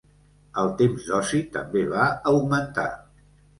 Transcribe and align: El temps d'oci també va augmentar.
El 0.61 0.71
temps 0.79 1.05
d'oci 1.09 1.43
també 1.59 1.85
va 1.93 2.09
augmentar. 2.35 2.89